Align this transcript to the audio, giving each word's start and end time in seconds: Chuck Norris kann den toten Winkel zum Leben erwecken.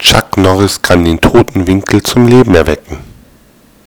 Chuck 0.00 0.38
Norris 0.38 0.80
kann 0.80 1.04
den 1.04 1.20
toten 1.20 1.66
Winkel 1.66 2.02
zum 2.02 2.26
Leben 2.26 2.54
erwecken. 2.54 3.09